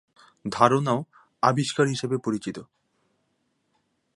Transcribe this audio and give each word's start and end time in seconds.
ধারণাও 0.45 0.99
আবিষ্কার 1.43 1.85
হিসেবে 1.87 2.15
পরিচিত। 2.17 2.57